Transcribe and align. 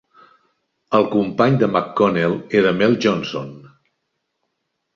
El 0.99 1.05
company 1.11 1.59
de 1.65 1.67
McConnell 1.73 2.35
era 2.63 2.73
Mel 2.81 2.99
Johnson. 3.07 3.55